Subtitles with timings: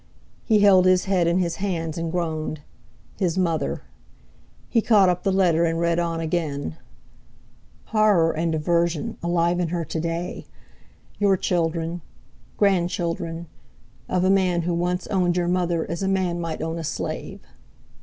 [0.43, 2.61] He held his head in his hands and groaned.
[3.19, 3.83] His mother!
[4.67, 6.75] He caught up the letter and read on again:
[7.85, 10.47] "horror and aversion alive in her to day....
[11.19, 12.01] your children....
[12.57, 13.45] grandchildren....
[14.09, 17.41] of a man who once owned your mother as a man might own a slave...."